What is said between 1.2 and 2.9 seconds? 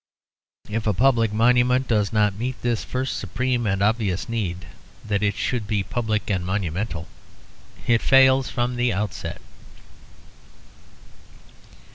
monument does not meet this